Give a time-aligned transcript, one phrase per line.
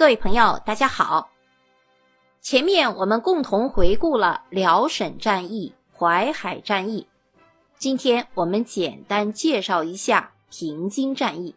[0.00, 1.28] 各位朋友，大家好。
[2.40, 7.06] 前面我们共同回顾了辽沈战役、淮海战役，
[7.76, 11.54] 今天我们简单介绍一下平津战役。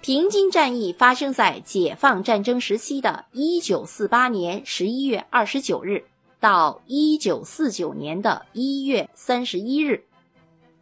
[0.00, 6.04] 平津战役发生在解放战争时期的1948年11月29日
[6.40, 10.04] 到1949年的1月31日，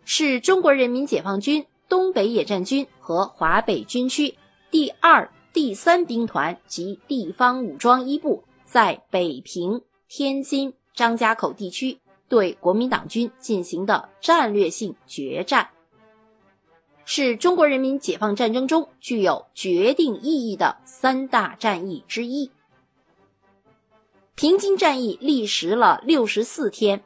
[0.07, 4.35] 是中国人民解放军东北野战军和华北军区
[4.71, 11.97] 第二、第三兵团及地方武装一部在北平、天津、张家口地区
[12.29, 15.69] 对国民党军进行的战略性决战。
[17.05, 22.51] 是中国人民解放战争中具有决定意义的三大战役之一。
[24.35, 27.05] 平津战役历时了六十四天，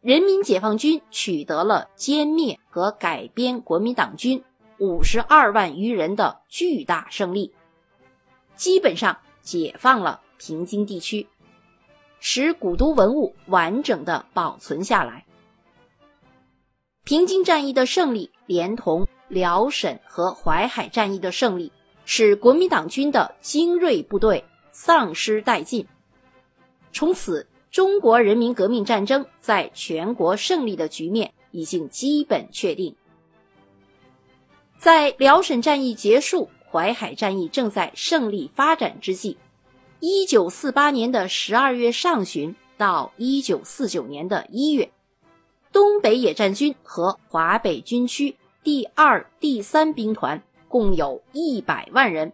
[0.00, 4.42] 人民解放军取得了歼灭和改编国民党军
[4.78, 7.52] 五十二万余人的巨大胜利，
[8.58, 11.26] 基本上解放了平津地区，
[12.20, 15.24] 使古都文物完整的保存下来。
[17.04, 21.72] 平津战役的胜利，连同辽沈和淮海战役的胜利，
[22.04, 25.86] 使国民党军的精锐部队丧失殆尽。
[26.92, 32.94] 从此，中国人民革命战争在全国胜利的局面已经基本确定。
[34.78, 39.36] 在辽沈战役结束、淮海战役正在胜利发展之际，
[40.00, 44.90] 一九四八年的十二月上旬到一九四九年的一月，
[45.72, 48.36] 东北野战军和华北军区。
[48.62, 52.32] 第二、第三兵团共有一百万人，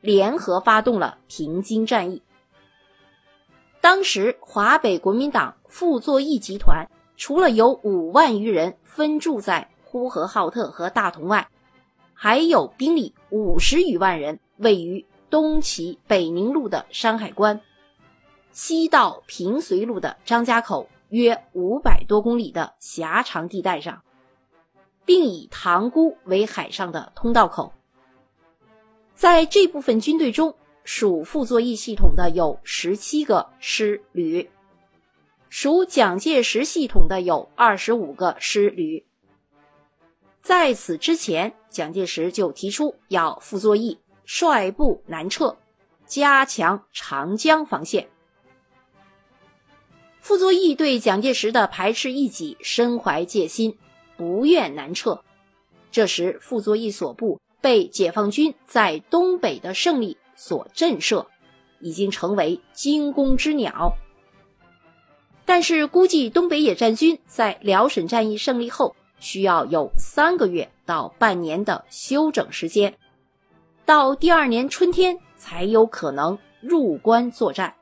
[0.00, 2.22] 联合发动了平津战役。
[3.82, 11.46] 当时，华北国民党傅作义集团除了有五万余人分驻在呼和浩特和大同外，
[12.14, 17.60] 还有兵力五十余万人位于东起北宁路的山海关，
[18.52, 24.00] 西到平绥路的张家口约五百多公里的狭长地带上。
[25.06, 27.70] 并以塘沽为海上的通道口。
[29.14, 34.48] 在这部分军队中，属傅作义系统的有十七个师旅，
[35.50, 39.04] 属蒋介石系统的有二十五个师旅。
[40.40, 45.56] 在此之前，蒋介石就提出要傅作义率部南撤，
[46.06, 48.08] 加强长江防线。
[50.20, 53.76] 傅作义对蒋介石的排斥异己深怀戒心。
[54.16, 55.20] 不愿南撤，
[55.90, 61.26] 这时傅作义所部被解放军在东北的胜利所震慑，
[61.80, 63.92] 已经成为惊弓之鸟。
[65.44, 72.94] 但是估计东北野战军在辽沈战役胜利后，需要有三个月到半年的休整时间，
[73.84, 77.74] 到第二年春天才有可能入关作战。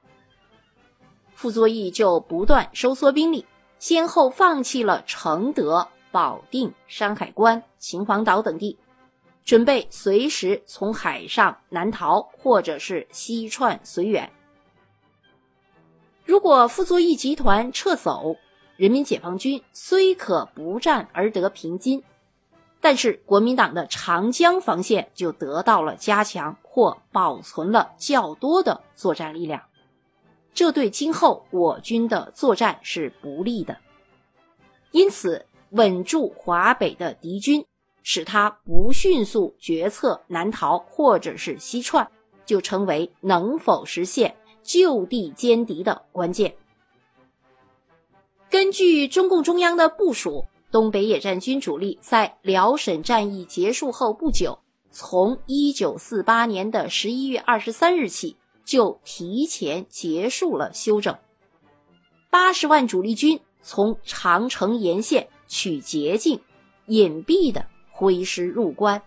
[1.34, 3.44] 傅作义就不断收缩兵力，
[3.78, 5.88] 先后放弃了承德。
[6.12, 8.76] 保定、山海关、秦皇岛等地，
[9.46, 14.30] 准备随时从海上南逃，或者是西窜绥远。
[16.26, 18.36] 如果傅作义集团撤走，
[18.82, 22.02] 人民解放军虽可不战而得平津，
[22.80, 29.62] 但是国民党的长江防线就得到了加强或保存了较多的作战力量，
[30.52, 33.76] 这对今后我军的作战是不利的。
[34.90, 35.46] 因此。
[35.70, 37.64] 稳住华北的敌军，
[38.02, 42.06] 使他不迅速决策南逃或者是西窜，
[42.44, 46.54] 就成为能否实现就地歼敌的关键。
[48.52, 54.58] 根据中共中央的部署，东北野战军主力在辽沈战役结束后不久，
[54.90, 61.16] 从一九四八年的十一月二十三日起，就提前结束了休整。
[62.28, 65.26] 八十万主力军从长城沿线。
[65.48, 66.40] 取捷径，
[66.86, 69.02] 隐蔽的挥师入关。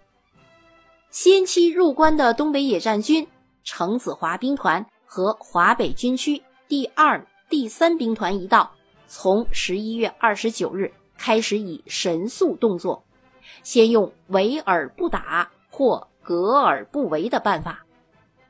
[1.10, 3.28] 先期入关的东北野战军
[3.64, 8.75] 程子华兵团和华北军区第二、第三兵团一道，
[9.18, 13.02] 从十一月二十九日开始以神速动作，
[13.64, 17.86] 先用围而不打或隔而不围的办法，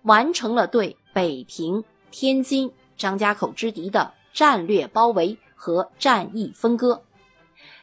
[0.01, 6.99] 完成了对北平、天津、张家口之敌的战略包围和战役分割。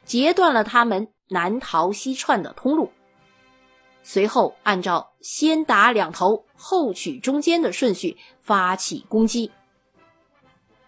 [0.05, 2.91] 截断了他们南逃西窜的通路。
[4.03, 9.53] 随后，按照先打两头，后取中间的顺序发起攻击。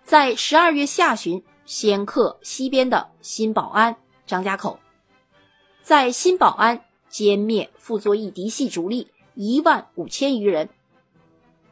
[0.02, 3.96] 在十二月下旬，先克西边的新保安、
[4.26, 4.78] 张家口，
[5.82, 10.68] 在新保安歼灭傅作义嫡系主力一万五千余人，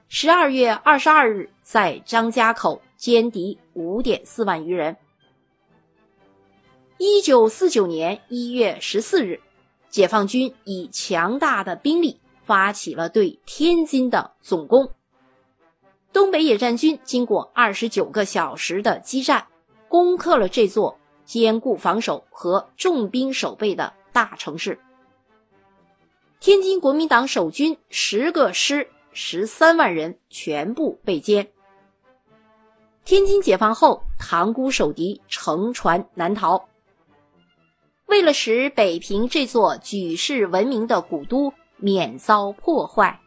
[0.08, 4.96] 十二月二十二日在张家口歼敌五点四万余人。
[6.98, 9.40] 一九四九年一月十四日，
[9.90, 14.90] 解放军以强大的兵力发起了对天津的总攻。
[16.12, 19.46] 东北野战军经过二十九个小时的激战，
[19.92, 24.80] 攻克了这座坚固防守和重兵守备的大城市。
[26.40, 31.46] 天津国民党守军十个师十三万人全部被歼。
[33.04, 36.70] 天津解放后，塘沽守敌乘船南逃。
[38.06, 43.20] 为了使北平这座举世闻名的古都免遭破坏。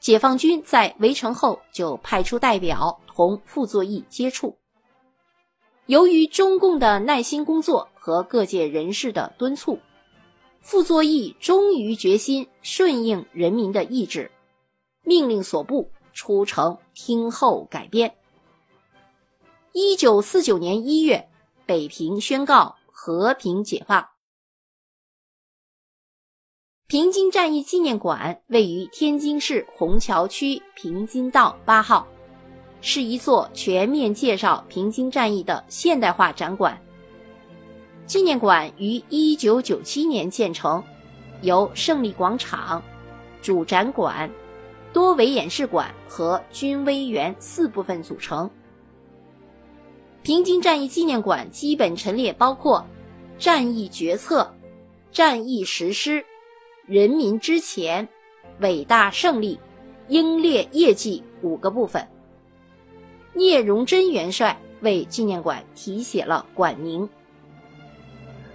[0.00, 4.56] 解放军在围城后就派出代表同傅作义接触。
[5.90, 9.76] 由于中共的耐心工作和各界人士的敦促，
[10.60, 14.30] 傅作义终于决心顺应人民的意志，
[15.02, 18.14] 命令所部出城听候改编。
[19.72, 21.28] 一九四九年一月，
[21.66, 24.10] 北平宣告和平解放。
[26.86, 32.06] 平津战役纪念馆位于天津市虹桥区平津道八号，
[32.80, 36.80] 是一座全面介绍平津战役的现代化展馆。
[38.06, 40.82] 纪念馆于一九九七年建成，
[41.42, 42.82] 由胜利广场、
[43.40, 44.28] 主展馆、
[44.92, 48.50] 多维演示馆和军威园四部分组成。
[50.22, 52.84] 平津战役纪念馆基本陈列包括
[53.38, 54.52] 战役决策、
[55.12, 56.24] 战役实施。
[56.86, 58.08] 人民之前，
[58.58, 59.58] 伟大胜利，
[60.08, 62.04] 英烈业绩五个部分。
[63.32, 67.08] 聂荣臻元帅为纪念馆题写了馆名。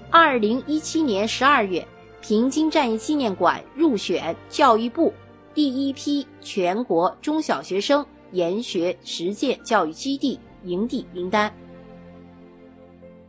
[0.10, 1.86] 二零一七年十二月，
[2.22, 5.14] 平津战役纪念馆入选教育部
[5.54, 11.54] 第一批全国中小学生研学实践教育基地营地名单。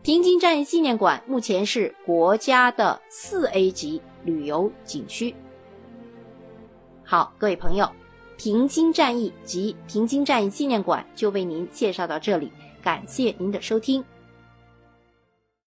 [0.02, 4.00] 平津战役纪念馆目前是国家的四 A 级。
[4.26, 5.32] 旅游景区。
[7.04, 7.88] 好，各位朋友，
[8.36, 12.52] 平津战役及平津战役纪念馆就为您介绍到这里，
[12.82, 14.04] 感谢您的收听。